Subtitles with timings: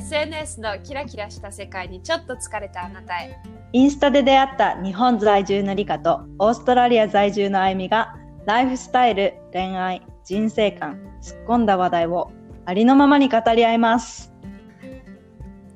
[0.00, 3.38] SNS のキラキラした世界にちょっと疲れたあなたへ
[3.74, 8.16] インスタで出会った日本在住のリカとオーストラリア在住のあゆみが
[8.46, 12.32] ライフスタイル、恋愛、人生観、突っ込んだ話題を
[12.64, 14.32] ありのままに語り合います。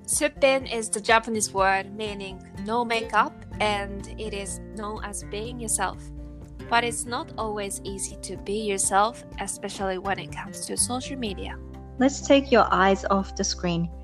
[0.06, 5.98] Suppin is the Japanese word meaning no makeup and it is known as being yourself.
[6.70, 11.58] But it's not always easy to be yourself, especially when it comes to social media.
[11.98, 13.90] Let's take your eyes off the screen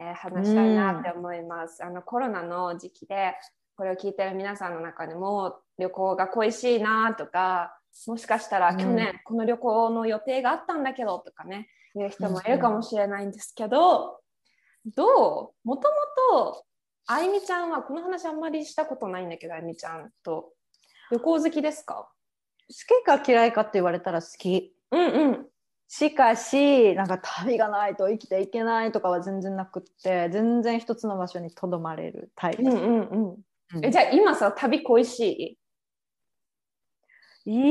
[0.00, 1.84] えー話したいなって思います。
[1.84, 3.34] あのコロナの時期で
[3.76, 14.20] これを聞いてる皆さんの中でも旅行が恋しいなとかもしかしたら去年この旅行の予定があったんだけどとかねいう人もいるかもしれないんですけど、
[14.96, 15.68] どう？
[15.68, 15.94] もとも
[16.32, 16.64] と
[17.06, 20.52] あいみちゃんはこの話あんまりしたことないんだけどあいみちゃんと。
[21.10, 22.08] 旅行好きですか？
[22.68, 24.74] 好きか嫌いかって言われたら好き。
[24.92, 25.46] うんうん
[25.92, 32.62] しかし、なんか旅がないと生きていけないとかは全然なくって、全然一つの場所にとどまれるタイプ。
[32.62, 33.44] うんうんうん。
[33.74, 33.84] うん。
[33.84, 35.58] えじゃあ今さ旅恋し
[37.44, 37.52] い？
[37.52, 37.64] いや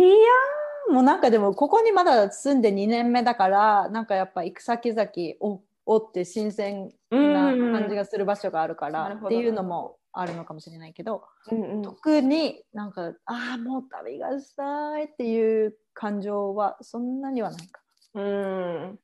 [0.90, 5.09] ーもうなんかでもここにまだ住んで2年目だからなんかやっぱ行く先々
[5.40, 11.81] おおって新鮮な感じがする場所があるからっていうのもあるのかもしれないけどうんうん。
[11.84, 17.80] 特になんかああもう旅がしたいっていう感情はそんなにはないか
[18.16, 19.00] うん。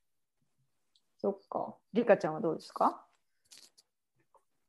[1.18, 1.76] そっか。
[1.94, 3.06] リカちゃんはどうですか？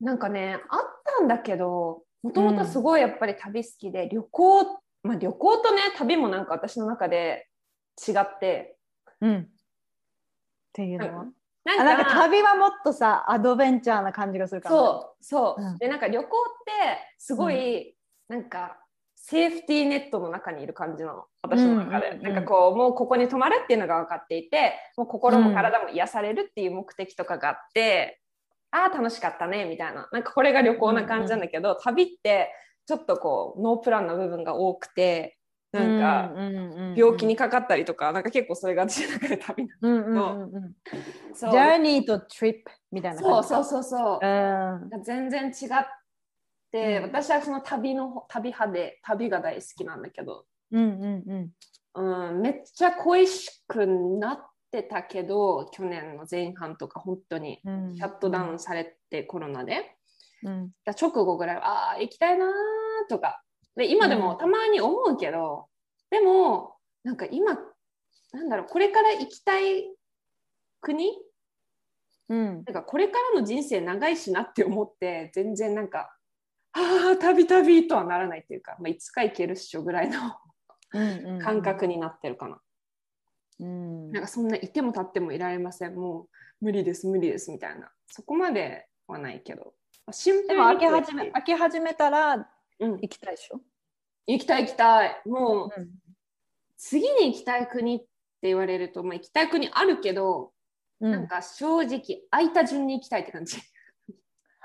[0.00, 0.80] なんかねあっ
[1.18, 4.64] たんだけどもともとすごいやっぱり旅好きで、旅行
[5.02, 7.48] まあ旅行とね旅もなんか私の中で
[8.06, 8.76] 違って。
[9.20, 9.36] うん。
[9.38, 9.46] っ
[10.72, 11.24] ていうのは、
[11.64, 11.80] なん。
[11.80, 15.78] あなんか旅はもっとさアドベンチャーな感じがするからそうそう、うん。
[15.78, 16.28] でなんか旅行っ
[16.64, 16.72] て
[17.16, 17.96] すごい、
[18.28, 18.78] なんか
[19.28, 22.26] セーフティーネットの中にいる感じなの私の中で、うんうん。
[22.26, 28.20] うんなんかこうもうここに泊まるっていうのが分かっていてもう心も体も癒されるっていう目的とかがあって、
[28.70, 30.08] ああ楽しかったねみたいな。
[30.12, 32.52] なんかこれが旅行な感じなんだけど、旅って
[32.86, 35.38] ちょっとこうノープランな部分が多くて
[35.72, 36.32] なんか
[36.96, 40.74] 病気にかかったりとか、なんか結構それが私の中で旅なうんうんうんうん
[41.34, 44.24] そうジャーニーとトリップみたいなそう感じそうそうそう。
[44.24, 45.02] うん。
[45.02, 45.84] 全然違っ
[46.72, 47.02] て、うん。
[47.04, 51.52] 私はその旅の旅派で旅が大好きなんだけど、うんうん
[51.94, 52.28] うん。
[52.28, 57.60] うん、めっちゃ恋しくなってたけど去年の前半とか本当に。
[57.64, 57.96] うん。
[57.96, 59.96] シャットダウンされて、コロナで。
[60.42, 60.70] うん。
[60.84, 62.50] だ直後ぐらいはああー行きたいなー
[63.08, 63.42] とか。
[63.74, 64.38] で今でもうん。
[64.38, 65.66] たまに思うけど、
[66.10, 67.58] でもなんか今
[68.32, 69.90] なんだろうこれから行きたい
[70.80, 71.10] 国？
[72.28, 72.46] うん。
[72.46, 76.15] なんかこれからの人生長いしなって思って全然なんか
[76.76, 80.18] ああ旅旅とはならないっていうか、まあ、いつか行けるっしょぐらいの
[80.92, 82.60] うん感覚になってるかな、
[83.60, 84.12] うん。
[84.12, 85.94] なんかそんないても立ってもいられません。
[85.94, 86.28] も
[86.60, 87.90] う無理です無理ですみたいな。
[88.06, 89.74] そこまではないけど。
[90.12, 92.48] シンプでも開け始め開け始めたら
[92.78, 93.60] うん、行きたいでしょ、
[94.26, 95.22] 行きたい行きたい。
[95.24, 95.90] もううん。
[96.76, 98.06] 次に行きたい国って
[98.42, 100.52] 言われると、まあ、行きたい国あるけど、
[101.00, 103.56] なんか正直空いた順に行きたいって感じ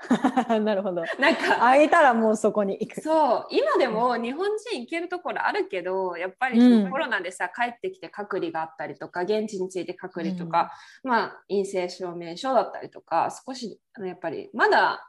[0.60, 1.02] なるほど。
[1.18, 3.00] なんか開いたらもうそこに行く。
[3.00, 6.90] そう今でも日本人行けるところあるけどやっぱりうん。
[6.90, 15.08] コロナでさ、帰ってきて隔離があったりとか現地について隔離とか、まあ陰性証明書だったりとか少しあのやっぱりまだ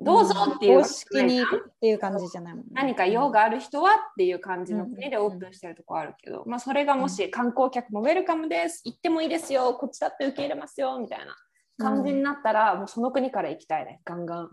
[0.00, 1.44] どうぞっていう、公式にっ
[1.80, 2.70] ていう感じじゃないもんね。
[2.72, 5.26] 何か用がある人はっていう感じの国でうん。
[5.26, 8.82] オープンしてるところあるけど、まあ、それがもし観光客もウェルカムです。
[8.84, 9.74] 行ってもいいですよ。
[9.74, 10.98] こっちだって受け入れますよ。
[10.98, 11.36] みたいな
[11.78, 14.00] 感じになったら、もうその国から行きたいね。
[14.04, 14.50] ガンガン。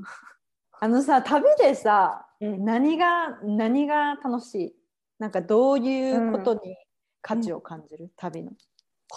[0.79, 2.65] あのさ旅でさうん。
[2.65, 4.75] 何が何が楽しい？
[5.19, 6.75] なんかどういうことに
[7.21, 8.51] 価値を感じる、旅の。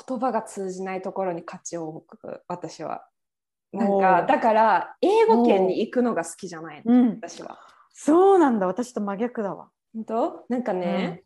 [0.07, 3.07] 言葉が通じないところに価値を置く私は。
[3.73, 6.83] なんかだから英語圏に行くのが好きじゃない。
[6.85, 7.09] のうん。
[7.23, 7.59] 私は。
[7.93, 8.67] そうなんだ。
[8.67, 9.71] 私と真逆だわ。
[9.95, 10.45] 本当？
[10.49, 11.25] なんかね、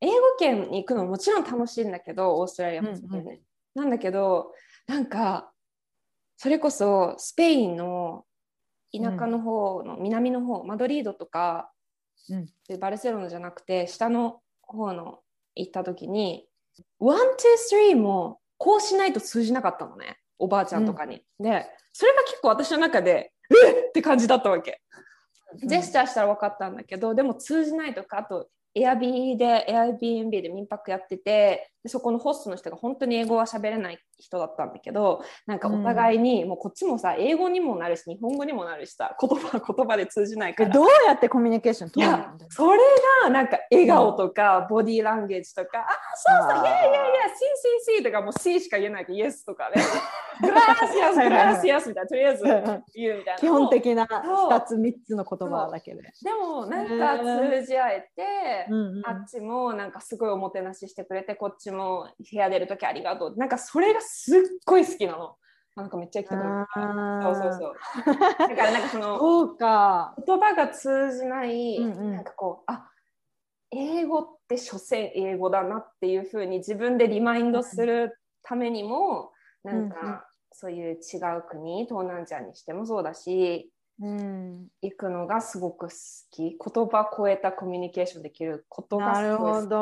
[0.00, 3.40] 英語圏に行くのももちろん楽しいんだけどオーストラリアもそうだよね、
[3.74, 4.52] なんだけど
[4.86, 5.52] なんか
[6.44, 8.26] それこそスペインの
[8.92, 11.70] 田舎の方の南の方、マドリードとか、
[12.28, 12.46] うん。
[12.68, 15.20] でバルセロナじゃなくて下の方の
[15.54, 16.46] 行った時に
[16.98, 20.18] one, two, three もこうしないと通じなかったのね。
[20.38, 21.22] おばあちゃんとかに。
[21.40, 23.32] でそれが結構私の中で
[23.64, 23.92] えっ！
[23.92, 24.82] て感じだったわけ。
[25.64, 40.70] ジェスチャーしたら分かったんだけど、でも通じないとかあとエアビーで、Airbnb で民泊やってて、でそこのホストの人が本当に英語は喋れない人だったんだけど、なんかお互いに、もうこっちもさ、英語にもなるし、日本語にもなるしさ、言葉は言葉で通じないから。
[40.70, 42.78] どうやってコミュニケーションい取るや、それ
[43.24, 45.86] がなんか笑顔とか、ボディーランゲージとか、あ、
[46.16, 47.36] そうそう、いやいやいや、シー
[47.84, 49.04] シーシーとかもう C しか言えない。
[49.04, 49.76] けど、イエスとかね、
[50.40, 52.44] グラーシアス、グラーシアスみたいな、とりあえず
[52.94, 53.40] 言うみたいな。
[53.40, 54.50] 基本的なそう。
[54.50, 56.02] 2つ3つの言葉だけで。
[56.02, 58.66] でもなんか通じ合えて、
[59.04, 63.36] あっちもなんかすごいおもてなししてくれてこっちも部屋出るときありがとう。
[63.36, 65.36] なんかそれがすっごい好きなの。
[65.76, 67.74] なんかめっちゃ行きたくなそうそうそう。
[68.38, 70.14] だからなんかその そうか。
[70.24, 72.12] 言葉が通じない、うんうん。
[72.12, 72.88] なんかこうあ
[73.70, 79.32] 英語って所詮英語だなっていうふうに自分でリマインドするためにも、
[79.64, 80.20] なんか、うんうん。
[80.56, 85.94] そういう違う国東南アジアにしてもそうだしうん、行くのがすごく好
[86.30, 86.42] き。
[86.42, 89.76] 言葉超えたコミュニケーションできることがなるほすご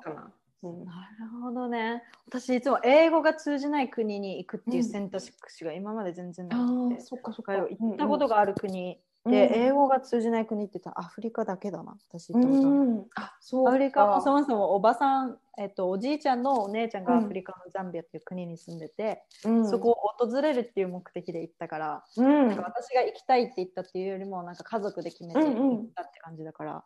[0.02, 0.14] きど。
[0.14, 0.22] かな。
[0.22, 2.02] うんなるほどね。
[2.26, 7.60] 私いつも英語が通じない国に行くっていう選択肢が今まで全然なくて、そっかそっだか。
[7.60, 11.96] ら行ったことがある国で、英語が通じない国って言ったらアフリカだけだな。
[12.08, 19.68] 私行ったことあアフリカもそうもそもおばさん、えっと、おじいちゃんのお姉ちゃんがアフリカのザンビアっていう国に住んでて、ん。
[19.68, 22.48] そこを訪れるっていう目的で行ったから、うん。
[22.48, 26.84] なんか私が行きたいって言ったっていうよりもなんか家族で決めて行ったって感じだから、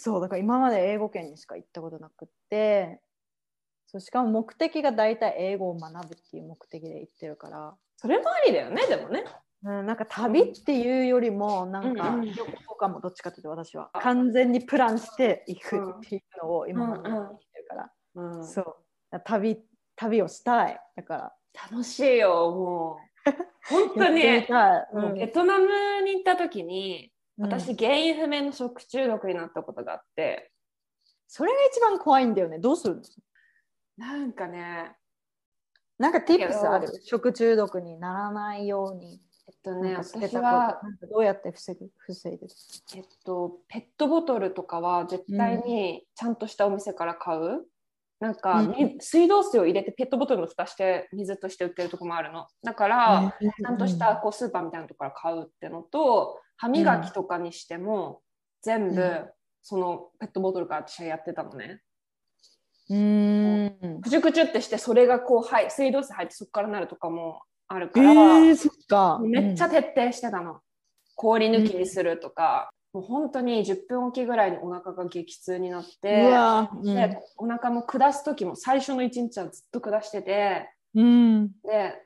[0.00, 3.00] そうだから今まで英語圏にしか行ったことなくって
[3.88, 9.24] そうしかも目的が大体英語を学ぶっていう目的で行ってるから、それもありだよねでもね。
[9.64, 12.26] うん、なんか旅っていうよりもなんかうんうん。
[12.26, 18.76] 旅行とかもどっちかというと私は完全にプランして行くっていうのを今までやってきてるから、うんそう。
[19.24, 19.56] 旅
[19.96, 20.78] 旅をしたい。
[20.94, 21.32] だから。
[21.70, 23.30] 楽しいよもう。
[23.68, 24.22] 本当に。
[24.22, 25.02] うん。
[25.02, 27.76] もうベトナムに行った時に私、うん。
[27.76, 30.50] 原因不明の食中毒になったことがあって。
[31.26, 32.58] それが一番怖いんだよね。
[32.58, 33.02] どうするの
[33.96, 34.96] なんかね。
[35.98, 36.88] なんか tips けどある？
[37.04, 39.20] 食中毒にならないように。
[39.46, 40.80] えっとね私は、
[41.10, 41.90] どうやって防ぐ？
[41.98, 42.54] 防いでる？
[42.94, 47.66] えっと、ペットボトルとかは絶対にちゃんとしたお店から買う、
[48.20, 48.70] なんか、うん。
[48.70, 52.46] み水道水を入れてペットボトルの蓋して水として売ってるとこもあるの。
[52.62, 58.20] だから、ちゃんとしたこうスーパーみたいなところから買うってのと歯磨きとかにしても
[58.62, 59.30] 全部うん
[59.62, 61.82] そのペットボトルから私はやってたのね。
[62.88, 64.00] うん。
[64.00, 69.20] くちゅくちゅってしてそれがこう、はい、水道水入ってそこからなるとかもあるえから、ー、そっか。
[69.22, 70.60] めっちゃ徹底してたの。
[71.16, 81.48] 氷抜きにするとか、もう本当に10分おきぐらいにお腹が激痛になっうて、わ、うんでお腹も下す時も最初の1日はずっと下しててうん。
[81.62, 82.02] で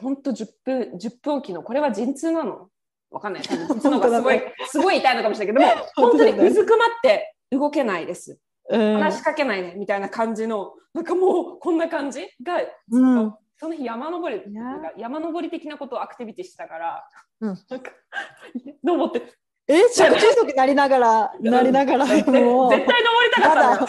[0.00, 2.68] 本当10分10分おきのこれは陣痛なの
[3.10, 3.42] わかんない。
[3.42, 8.38] 多分陣痛の方がすごいすごい痛いのかもしれないけども 本当にうずくまって動けないです。
[8.70, 8.98] うん。
[8.98, 12.60] 話しかけないねみたいな感じのなんかもうこんな感じが
[12.90, 13.34] うん。
[13.60, 17.08] その日山登りなんか山登り的なことをアクティビティしてたから、
[17.40, 17.58] うん。
[17.68, 17.90] なんか
[18.84, 19.22] どう思って
[19.68, 22.86] え、食中毒なりながら、なりながら、絶対もう、登り
[23.34, 23.86] たかまった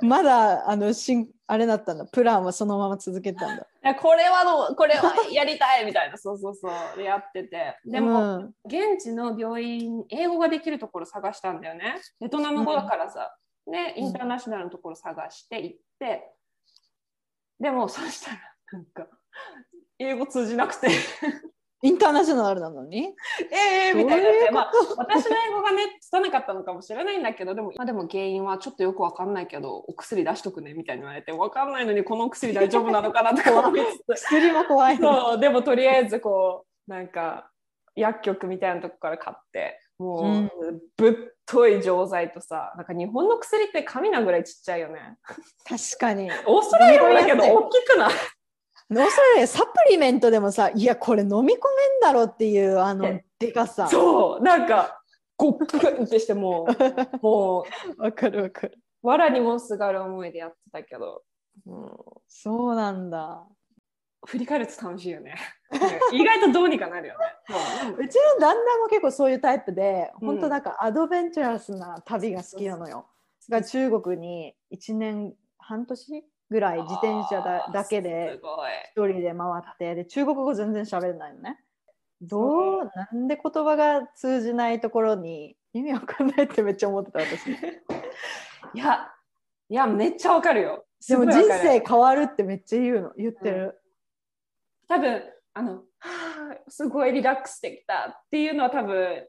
[0.00, 2.06] まだ、あの、しん、あれだったんだ。
[2.06, 3.62] プランはそのまま続けたんだ。
[3.62, 6.72] いやこれはどうこれはやりたいみたいなそうそうそう。
[6.96, 7.78] でやってて。
[7.84, 8.54] でも、うん。
[8.66, 11.96] 現地の病院英語ができるところ探したんだよね。
[12.20, 13.34] ベトナム語だからさ、
[13.66, 16.30] でインターナショナルのところ探して行って、
[17.58, 18.38] でもそしたら
[18.72, 19.06] なんか
[19.98, 20.88] 英語通じなくて
[21.82, 23.14] インターナショナルなのに？
[23.50, 34.22] ええみたいになまあ、私の英語がね拙かったのかもしれないんだけどでも,、まあ、でも原因はちょっとよくわかんないけどお薬出しとくねみたいに言われてわかんないのにこのお薬大丈夫なのかなとか思いつつ。
[34.24, 35.30] 薬も怖いの。
[35.30, 37.50] そうでもとりあえずこうなんか
[37.96, 40.50] 薬局みたいなとこから買ってもう、うん
[40.96, 41.14] ぶっ
[41.46, 45.16] とい錠剤とさなんか日本の薬って紙なぐらいちっちゃいよね。
[45.68, 46.30] 確かに。
[46.46, 48.12] オーストラリアもだけど大きくない？
[48.90, 51.56] ノーストラリアサプリメントでもさ、いや、これ飲み込めん
[52.02, 53.88] だろっていう、あのね、でかさ。
[53.88, 55.00] そうなんか
[55.36, 57.64] ゴックンってしてもうも
[57.96, 58.78] う わかるわかる。
[59.02, 61.22] 藁にもすがる思いでやってたけど、
[61.66, 61.90] うん、
[62.28, 63.46] そうなんだ。
[64.26, 65.34] 振り返ると楽しいよね
[66.12, 67.24] 意外とどうにかなるよね
[67.98, 73.08] うちの旦那も結構そういうタイプで、うん本当なんかアドベンチャラスな旅が好きなのよ。
[73.48, 78.40] だから中国に1年半年ぐらい自転車だだけすで
[78.96, 81.60] 一人で回ってで中国語全然喋れないのね。
[82.20, 82.90] どう？
[82.94, 87.50] なんで言葉が通じないところに意味わかんないってめっちゃ思ってた私。
[88.74, 89.08] いや
[89.68, 93.80] いやめっちゃわかるよでも人生変わるってめっちゃ言うの言ってる。
[94.88, 95.22] 多分
[95.54, 99.26] あのはすごいリラックスできたっていうのは多分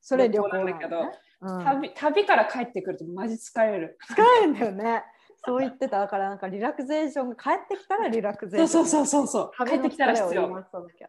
[0.00, 1.14] それ旅行なんだけど、ねうん
[1.62, 3.98] 旅旅から帰ってくるとマジ疲れる。
[4.10, 5.04] 疲れるんだよね。
[5.46, 8.68] そう言ってただからなんかリラクゼーションが帰ってきたらリラクゼーション。
[8.68, 9.66] そうそうそうそう。
[9.66, 10.48] 帰ってきたら必要。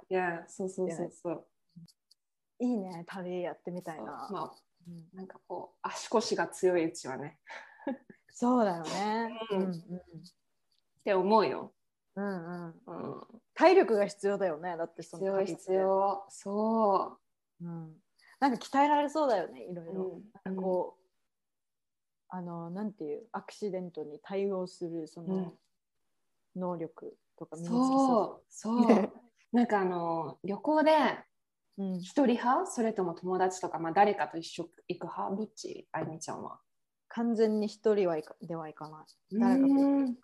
[0.09, 1.45] いや、そうそうそうそう。
[2.59, 4.27] いいね、旅やってみたいな。
[4.31, 4.51] まあ、
[4.87, 7.39] うんなんかこう足腰が強いうちはね
[8.31, 9.39] そうだよね。
[9.51, 9.77] ううんんっ
[11.03, 11.73] て思うよ。
[12.15, 14.77] うんうんうんうん、体力が必要だよね。
[14.77, 15.73] だってその必要必。
[15.73, 16.25] 要。
[16.29, 17.17] そ
[17.61, 18.01] うん。
[18.39, 19.91] なんか鍛えられそうだよね、いろいろ。
[19.91, 21.04] うんなんかこう、
[22.29, 25.53] あの、なんていう、アクシデントに対応するその、
[26.55, 27.59] 能力とかう。
[27.59, 28.43] 身につきそ。
[28.49, 29.11] そうそう。
[29.51, 30.91] なんかあの旅行で
[31.77, 31.83] う。
[31.83, 31.99] うん。
[31.99, 32.65] 一人派？
[32.65, 35.35] それとも友達とか、まあ、誰かと一緒行く派？
[35.35, 35.87] どっち？
[35.91, 36.59] あゆみちゃんは。
[37.09, 39.39] 完全に一人はいかではいかない。
[39.39, 40.17] 誰かとうん必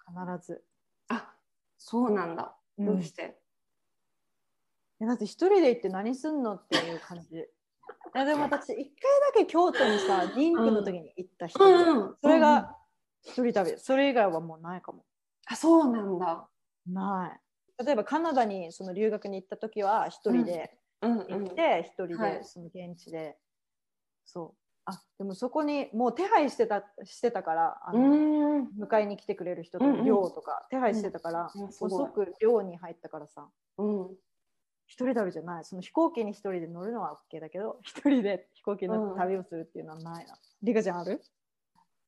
[0.46, 0.64] ず。
[1.10, 1.34] あ
[1.78, 2.56] そうなんだ。
[2.78, 3.38] どうしして、
[5.00, 7.46] てだって一人で行って何すんのっていう感じ。
[8.14, 8.92] いやでも私一回だ
[9.36, 12.76] け京都にさ妊婦の時に行った人、うんそれが
[13.24, 13.78] 一人旅。
[13.78, 15.06] それ以外はもうないかも。
[15.46, 16.50] あそうなんだ。
[16.88, 17.40] な
[17.80, 17.84] い。
[17.86, 21.18] 例えばカナダにその留学に行った時は一人でうん。
[21.20, 21.48] 行うん。
[21.52, 22.34] って一人はい。
[22.40, 23.38] でその現地で、
[24.26, 24.58] そう。
[24.86, 28.70] あでもそこにもう手配してたしてたからあうの、ん。
[28.80, 33.48] 迎えに来てくれる人と寮とか手配してたから、遅く寮に入ったからさ。
[33.78, 34.10] うん
[34.92, 35.64] 一人旅じゃない。
[35.64, 40.38] その飛行機に一人で乗るのは OK だけど 一人で飛行機に乗って旅をするっていうのはないな。
[40.62, 41.22] リカちゃんある？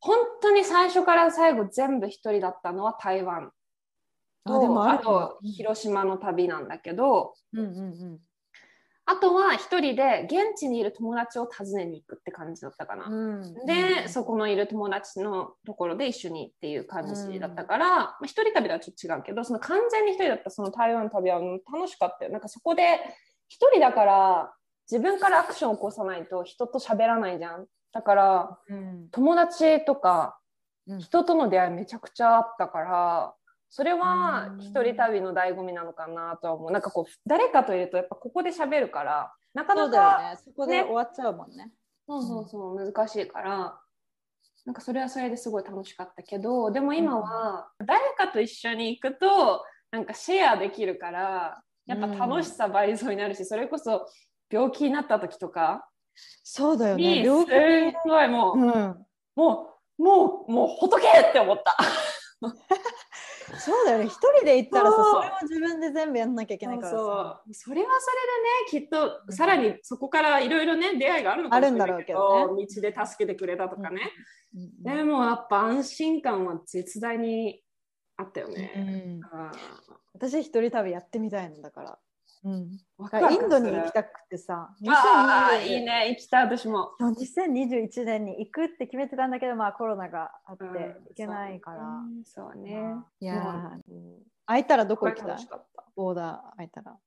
[0.01, 3.53] 本当に最初から最後全部一人だったのは台湾
[4.45, 8.19] とああでもあと広島の旅なんだけどうんうんうん
[9.05, 13.07] あとは一人で現地にいる友達を訪ねに行くって感じだったかな。
[13.07, 13.65] うん。
[13.65, 22.31] で、そこのいる友達のところで一緒にっていう感じだったから、まあ、一人旅とはちょっと違うけどその完全に一人だったその台湾の旅はうん楽しかったよ。
[22.31, 22.99] なんかそこで
[23.49, 24.53] 一人だから
[24.89, 27.65] 自分からアクションを起こさないと人と喋らないじゃん。
[27.91, 29.09] だからうん。
[29.11, 30.39] 友達とか
[30.87, 30.99] うん。
[30.99, 33.35] 人との出会いめちゃくちゃあったから
[33.75, 34.61] それはうん。
[34.61, 36.71] 一人旅の醍醐味なのかなとは思う。
[36.71, 40.37] なんかこう誰かといるとやっぱここで喋るからなかなかよね。
[40.45, 41.71] そこで終わっちゃうもんね。
[42.07, 43.79] そうそうそう難しいから。
[44.65, 54.05] なんかそれはそれですごい楽しかったけどでも今は誰かと一緒に行くとなんかシェアできるからやっぱ楽しさ倍増になるしそれこそ
[54.51, 55.85] 病気になった時とか
[56.43, 57.03] そうだよね。
[57.03, 57.51] にす両方
[58.05, 59.05] ごいもう、うん。
[59.35, 61.75] もうもうもう仏って思った。
[63.57, 63.85] そう。
[63.85, 64.05] だよね。
[64.05, 66.97] 一人で行ったらさ、それも自分で全部やんなきゃいけないからさ。
[66.97, 67.03] そ
[67.49, 68.11] うそれはそ
[68.71, 74.01] れでねきっとさらにそこからいろいろね出会いがあるのかもしれないけどあるんだろう道で助けてくれたとかね、
[74.55, 74.83] うん。
[74.83, 77.61] でもやっぱ安心感は絶大に
[78.17, 79.19] あったようね。
[79.21, 79.25] ん。
[79.35, 79.51] あ
[80.13, 81.99] 私一人旅やってみたいのだから。
[82.45, 82.53] うん、
[83.31, 86.91] インドに行きたくてさ、ああ、2020いいね、行きたい、私も。
[86.99, 91.77] そう2021年に行くって決めてたんだけど、まあコロナがあってうん行けないから。
[92.25, 92.95] そうそうね。
[93.21, 95.47] いやーうん空いたらどこ行きたい？
[95.95, 96.97] ボーダー空いたら。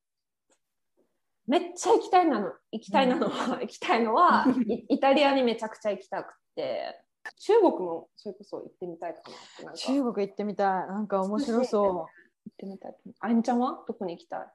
[1.46, 2.52] めっちゃ行きたいなの。
[2.72, 6.98] 行きたいなのは、行きたいのは、 イイタリアにめちゃくちゃ行きたくて、
[7.38, 9.20] 中国もそれこそ行ってみたいか
[9.64, 10.86] な中国行ってみたい。
[10.88, 12.06] なんか面白そ行
[12.50, 12.96] ってみたい。
[13.20, 13.84] あゆみちゃんは？
[13.86, 14.40] どこに行きたい？
[14.40, 14.50] う。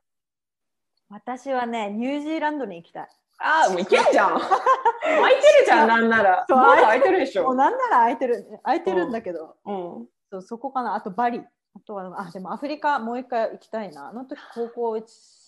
[1.12, 3.08] 私はね、ニュージーランドに行きたい。
[3.40, 4.40] ああ、もう行けんじゃん。
[4.40, 6.46] 空いてるじゃん、なんなら。
[6.48, 7.44] そう空いてるでしょ。
[7.44, 10.08] もうなんなら空いてる、空いてるんだけど、うん。
[10.30, 10.96] そうそこかな。
[10.96, 11.42] あとバリ。
[11.74, 14.10] あとは、あ、でもアフリカもう一回行きたいな。
[14.10, 15.04] あの時高校1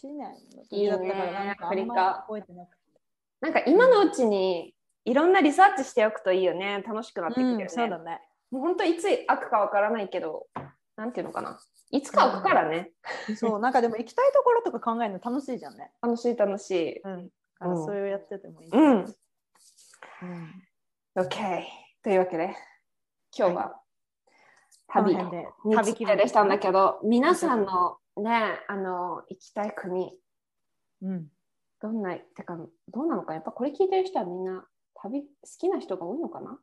[0.08, 0.18] 年
[0.56, 2.84] の時だったから、なんかあんまアフリカ覚えてなくて。
[3.42, 4.74] なんか今のうちに
[5.06, 6.84] いろんなリサーチしておくといいよね。
[6.86, 7.64] 楽しくなってくるよね。
[7.64, 8.22] うん、そうだね。
[8.52, 10.48] もう本当いつ開くかわからないけど、
[10.96, 11.60] なんていうのかな。
[11.92, 12.92] いつか開くからね。
[13.36, 15.92] そう、なんかでも行きたいところとか考えるの楽しいじゃんね。
[16.02, 17.00] 楽しい楽しい。
[17.04, 17.28] うん。
[17.28, 18.70] だからそれをやっててもいい。
[18.72, 18.92] うん。
[19.00, 19.14] うん。
[21.16, 21.64] OK。
[22.04, 22.56] というわけで、
[23.38, 23.80] 今日は
[24.88, 30.20] 旅辺でについてでしたんだけど、皆さんのね、あの、行きたい国、
[31.02, 31.28] うん。
[31.82, 35.28] どんな、てか、どうなのか、やっぱこれ聞いてる人はみんな旅好
[35.60, 36.60] きな人が多いのかな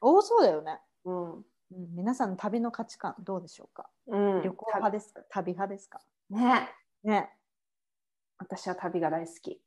[0.00, 0.78] 多そうだよね。
[1.04, 1.44] うん。
[1.70, 5.22] うん、皆さんの旅の価値観どうでしょうか、うん、旅行派ですか？
[5.28, 6.00] 旅派ですか？
[6.30, 6.68] ね。
[7.04, 7.30] ね。
[8.38, 9.60] 私は旅が大好き。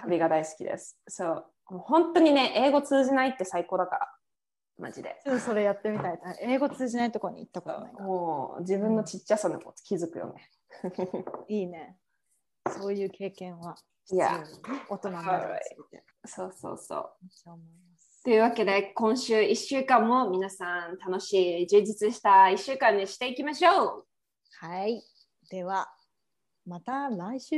[0.00, 0.98] 旅が大好きです。
[1.08, 1.46] そう。
[1.70, 4.14] もう本当にね、英語通じないって最高だから。
[4.78, 5.20] マジで。
[5.22, 6.18] ちょっとそれやってみたい。
[6.40, 8.04] 英語通じないところに行ったことないから。
[8.06, 10.50] もう自分のちっちゃさのこと気づくよね。
[11.48, 11.98] いいね。
[12.68, 13.76] そういう経験は。
[14.12, 14.42] いや
[14.88, 17.16] 大人になるにつれてそうそうそう。
[17.22, 17.99] めっちゃ思います。
[18.22, 24.04] というわけで今週1週間も皆さん楽しい充実した1週間にしていきましょう。
[24.60, 25.02] はい。
[25.50, 25.88] では
[26.66, 27.56] また来週。